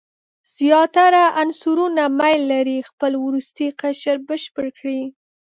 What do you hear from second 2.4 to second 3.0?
لري